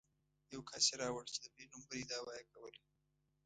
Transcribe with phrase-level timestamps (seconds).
[0.53, 2.79] یو کس یې راوړ چې د پېغمبرۍ دعوه یې کوله.